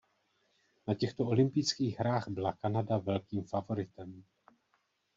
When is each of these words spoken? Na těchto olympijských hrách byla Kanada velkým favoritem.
Na 0.87 0.95
těchto 0.95 1.23
olympijských 1.25 1.99
hrách 1.99 2.27
byla 2.29 2.53
Kanada 2.53 2.97
velkým 2.97 3.43
favoritem. 3.43 4.23